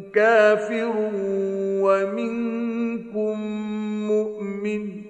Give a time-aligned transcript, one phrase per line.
[0.00, 0.92] كافر
[1.84, 3.40] ومنكم
[4.06, 5.02] مؤمن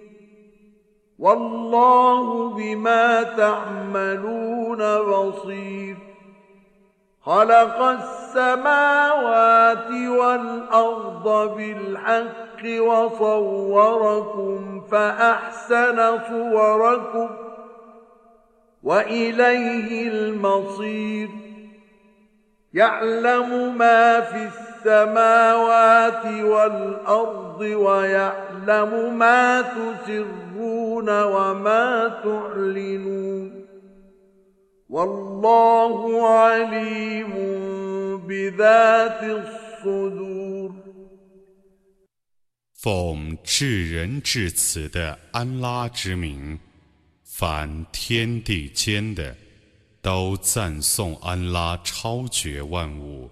[1.18, 5.96] والله بما تعملون بصير
[7.22, 17.30] خلق السماوات والأرض بالحق وصوركم فأحسن صوركم
[18.82, 21.28] وإليه المصير
[22.74, 24.44] يعلم ما في
[24.83, 33.65] السماوات والأرض ويعلم ما تسرون وما تعلنون
[34.89, 37.33] والله عليم
[38.27, 40.71] بذات الصدور
[42.81, 46.57] 奉至仁至慈的安拉之名，
[47.25, 49.35] 凡天地间的，
[50.01, 53.29] 都赞颂安拉超绝万物，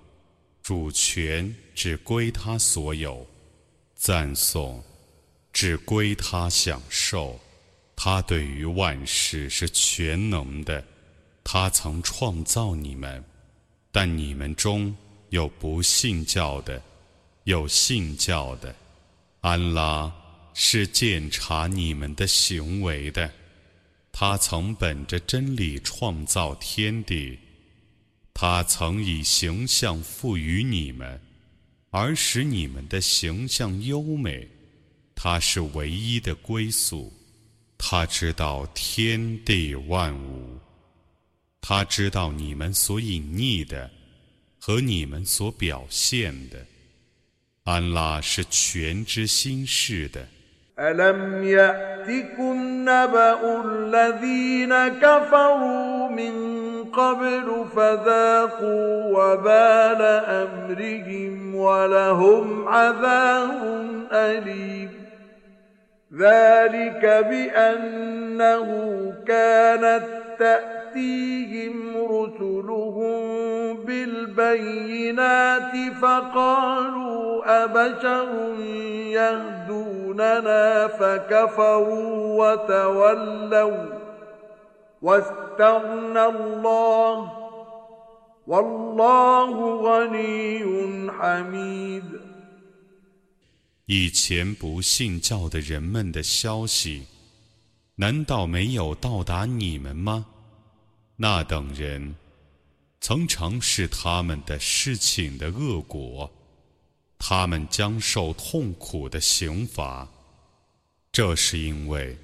[0.63, 3.27] 主权只归他所有，
[3.97, 4.83] 赞颂
[5.53, 7.41] 只归他享受。
[7.97, 10.85] 他对于万事是全能的。
[11.45, 13.25] 他曾创造你们，
[13.91, 14.95] 但你们中
[15.31, 16.81] 有不信教的，
[17.45, 18.75] 有信教的。
[19.41, 20.13] 安拉
[20.55, 23.29] 是检查你们的行为的。
[24.13, 27.37] 他曾本着真理创造天地，
[28.34, 31.20] 他曾以形象赋予你们，
[31.90, 34.48] 而使你们的形象优美。
[35.16, 37.12] 他是唯一的归宿，
[37.78, 40.60] 他知道天地万物。
[41.60, 43.90] 他知道你们所隐匿的
[44.60, 46.66] 和你们所表现的，
[47.64, 50.28] 安拉是全知心事的。
[50.78, 54.70] ألم يأتكم نبأ الذين
[55.02, 63.83] كفروا من قبل فذاقوا وبال أمرهم ولهم عذاب
[64.13, 64.91] أليم.
[66.19, 68.69] ذلك بأنه
[69.27, 70.05] كانت
[70.39, 73.23] تأتيهم رسلهم
[73.85, 75.73] بالبينات
[76.03, 78.29] فقالوا أبشر
[79.13, 84.02] يهدوننا فكفروا وتولوا
[85.02, 87.32] واستغنى الله
[88.48, 89.52] والله
[89.84, 92.04] غني حميد
[93.86, 97.06] 以前不信教的人们的消息，
[97.96, 100.26] 难道没有到达你们吗？
[101.16, 102.16] 那等人
[103.00, 106.30] 曾尝试他们的事情的恶果，
[107.18, 110.08] 他们将受痛苦的刑罚。
[111.12, 112.18] 这是因为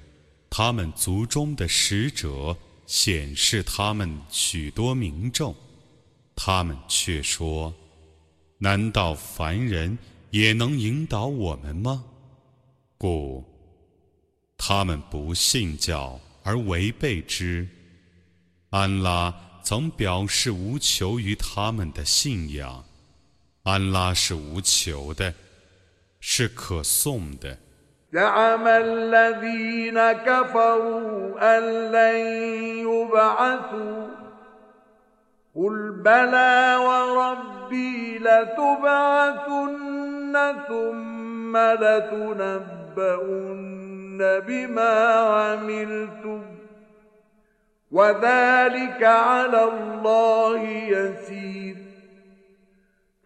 [0.50, 2.56] 他们族中的使者
[2.89, 5.55] 显示他们许多民众，
[6.35, 7.71] 他们却说
[8.57, 9.95] ：“难道凡人
[10.31, 12.03] 也能引导我们吗？”
[12.97, 13.45] 故
[14.57, 17.69] 他们不信教而违背之。
[18.71, 19.31] 安拉
[19.63, 22.83] 曾表示无求于他们的信仰，
[23.61, 25.31] 安拉是无求的，
[26.19, 27.55] 是可颂的。
[28.13, 32.15] زعم الذين كفروا أن لن
[32.87, 34.07] يبعثوا.
[35.55, 39.75] قل بلى وربي لتبعثن
[40.67, 42.79] ثم لتنبؤن
[44.47, 46.41] بما عملتم.
[47.91, 51.75] وذلك على الله يسير.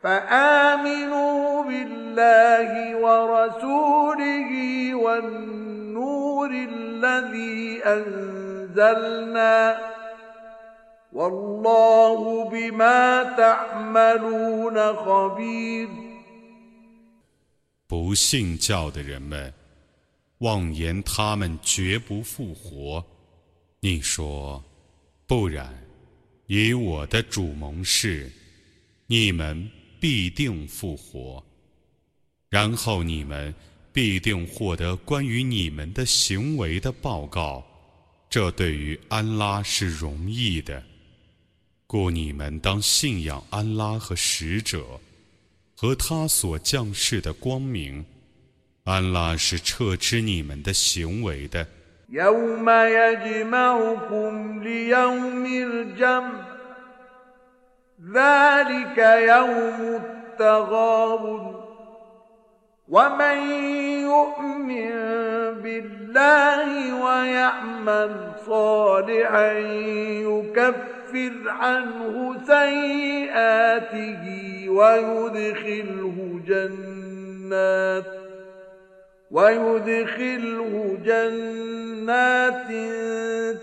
[0.03, 9.56] فآمنوا بالله ورسوله والنور الذي أنزلنا
[11.12, 15.88] والله بما تعملون خبير
[17.86, 19.52] 不信教的人们
[20.38, 23.04] 妄言他们绝不复活。
[23.80, 24.62] 你说，
[25.26, 25.72] 不然，
[26.46, 28.30] 以我的主盟誓，
[29.06, 31.42] 你们必定复活，
[32.50, 33.54] 然后你们
[33.93, 37.63] 必定获得关于你们的行为的报告。
[38.27, 40.83] 这对于安拉是容易的，
[41.85, 44.99] 故你们当信仰安拉和使者，
[45.75, 48.03] 和他所降世的光明。
[48.85, 51.65] 安拉是撤知你们的行为的。
[62.93, 63.37] ومن
[64.01, 64.91] يؤمن
[65.63, 68.11] بالله ويعمل
[68.45, 69.51] صالحا
[70.29, 74.23] يكفر عنه سيئاته
[74.69, 78.22] ويدخله جنات
[79.33, 82.67] ويدخله جنات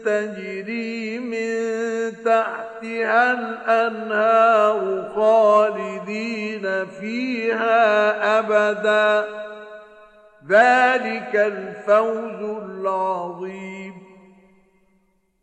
[0.05, 1.55] تجري من
[2.25, 9.29] تحتها الأنهار خالدين فيها أبدا.
[10.49, 14.00] ذلك الفوز العظيم.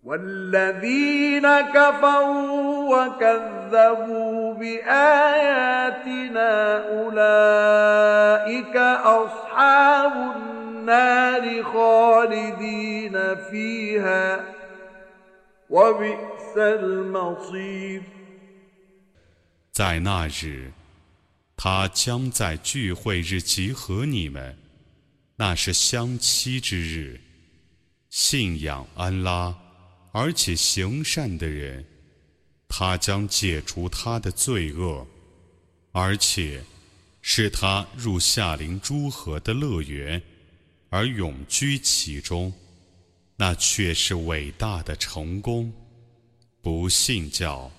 [0.07, 6.51] والذين كفروا وكذبوا بآياتنا
[6.89, 14.45] أولئك أصحاب النار خالدين فيها
[15.71, 18.03] وبئس المصير
[19.73, 20.73] 在那日，
[21.57, 24.59] 他将在聚会日集合你们，
[25.37, 27.21] 那是相期之日。
[28.11, 29.55] 信仰安拉。
[30.20, 31.86] 而且行善的人，
[32.68, 35.06] 他将解除他的罪恶，
[35.92, 36.64] 而且
[37.22, 40.20] 使他入夏林诸河的乐园，
[40.90, 42.52] 而永居其中，
[43.36, 45.72] 那却是伟大的成功。
[46.64, 47.72] 不信教，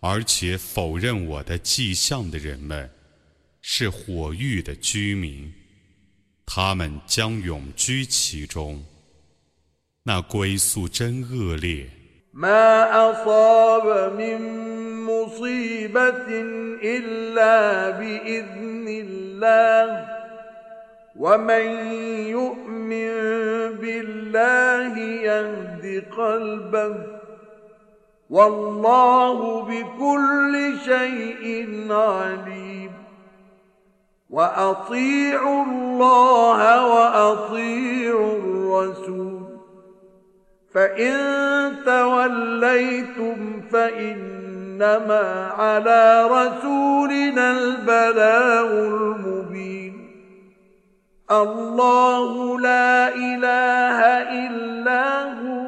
[0.00, 2.90] 而且否认我的迹象的人们，
[3.62, 5.54] 是火域的居民，
[6.44, 8.84] 他们将永居其中。
[10.05, 12.01] 那归宿真恶劣。
[12.33, 14.39] ما أصاب من
[15.03, 16.27] مصيبة
[16.83, 20.05] إلا بإذن الله
[21.15, 21.65] ومن
[22.27, 23.11] يؤمن
[23.81, 26.95] بالله يهد قلبه
[28.29, 32.91] والله بكل شيء عليم
[34.29, 39.34] وأطيعوا الله وأطيعوا الرسول
[40.75, 41.13] فإن
[41.85, 49.93] توليتم فإنما على رسولنا البلاغ المبين
[51.31, 53.99] الله لا إله
[54.45, 55.61] إلا هو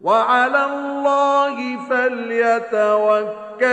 [0.00, 3.64] وعلى الله فليتوكل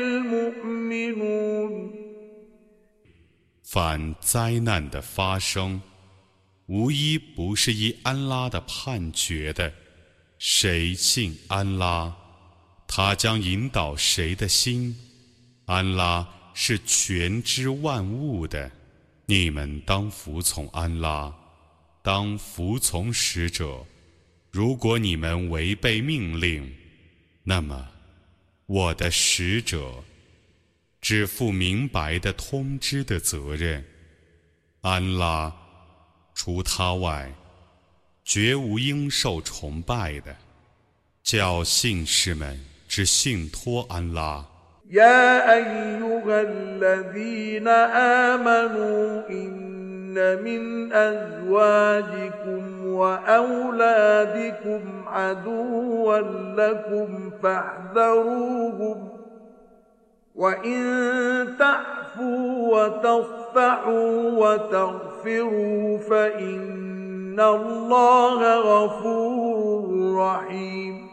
[0.00, 1.90] المؤمنون
[3.72, 5.80] 凡灾难的发生。
[6.67, 9.71] 无一不是依安拉的判决的，
[10.39, 12.15] 谁信安拉，
[12.87, 14.97] 他将引导谁的心。
[15.65, 18.71] 安拉是全知万物的，
[19.27, 21.31] 你们当服从安拉，
[22.01, 23.85] 当服从使者。
[24.51, 26.75] 如果你们违背命令，
[27.43, 27.87] 那么
[28.65, 30.03] 我的使者
[30.99, 33.85] 只负明白的通知的责任。
[34.81, 35.64] 安拉。
[36.34, 37.32] 除他外，
[38.24, 40.34] 绝无应受崇拜的。
[41.22, 42.58] 叫信士们
[42.88, 44.44] 只信托安拉。
[44.90, 56.18] يا أيها الذين آمنوا إن من أزواجكم وأولادكم عدوا
[56.56, 59.08] لكم فاحذروهم
[60.34, 65.13] وإن تعفوا وتصفحوا وتغفروا
[65.97, 71.07] فإن الله غفور رحيم.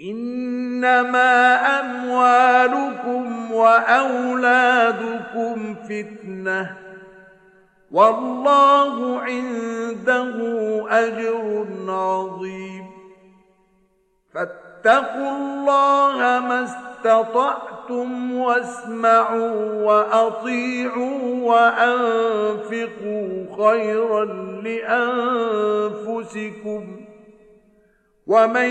[0.00, 6.76] إنما أموالكم وأولادكم فتنة.
[7.90, 10.36] والله عنده
[10.88, 12.86] أجر عظيم.
[14.34, 16.89] فاتقوا الله ما استطعتم
[18.33, 21.19] واسمعوا وأطيعوا
[21.51, 24.25] وأنفقوا خيرا
[25.85, 26.81] لأنفسكم
[28.27, 28.69] ومن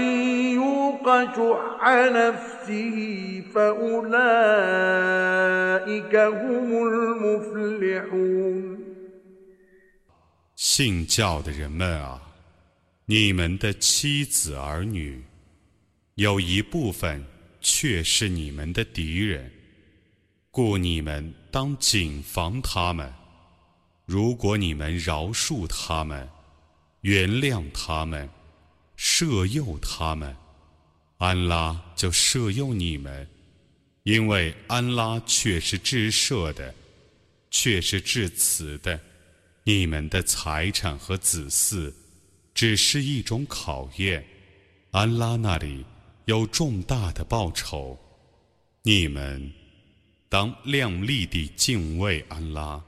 [0.54, 1.06] يوق
[1.37, 1.80] شح
[2.12, 2.96] نفسه
[3.54, 4.14] فأولئك
[6.16, 8.54] هم المفلحون
[10.56, 12.20] 信教的人们啊，
[13.06, 15.23] 你们的妻子儿女，
[16.14, 17.25] 有一部分
[17.61, 19.51] 却是你们的敌人，
[20.51, 23.13] 故你们当谨防他们。
[24.05, 26.27] 如果你们饶恕他们，
[27.01, 28.29] 原谅他们，
[28.97, 30.35] 赦诱他们，
[31.17, 33.27] 安拉就赦诱你们，
[34.03, 36.73] 因为安拉却是至赦的，
[37.51, 38.99] 却是至慈的。
[39.63, 41.93] 你们的财产和子嗣，
[42.55, 44.25] 只是一种考验。
[44.91, 45.85] 安拉那里
[46.29, 47.98] 有重大的报酬，
[48.83, 49.51] 你们
[50.29, 52.83] 当亮丽地敬畏安拉，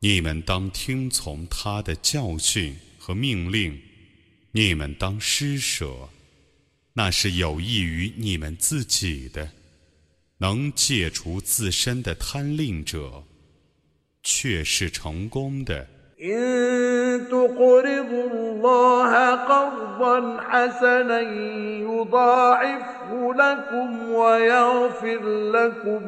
[0.00, 3.80] 你们当听从他的教训和命令，
[4.50, 6.08] 你们当施舍，
[6.94, 9.48] 那是有益于你们自己的。
[10.38, 13.22] 能戒除自身的贪吝者，
[14.24, 15.88] 却是成功的。
[18.57, 21.19] إن تقرضوا الله قرضا حسنا
[21.81, 25.21] يضاعفه لكم ويغفر
[25.51, 26.01] لكم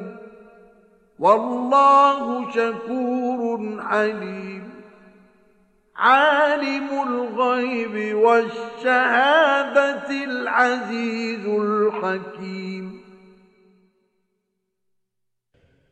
[1.19, 4.69] والله شكور حليم
[5.95, 13.05] عالم الغيب والشهادة العزيز الحكيم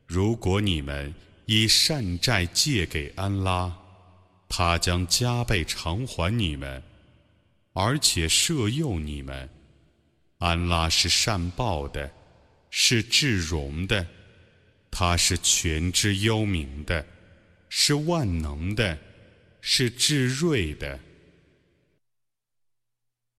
[0.07, 1.11] 如果你们
[1.47, 3.71] 以善债借给安拉。
[4.58, 6.82] 他将加倍偿还你们，
[7.74, 9.48] 而且赦宥你们。
[10.38, 12.10] 安拉是善报的，
[12.68, 14.04] 是至荣的，
[14.90, 17.06] 他是全知幽冥的，
[17.68, 18.98] 是万能的，
[19.60, 20.98] 是至睿的。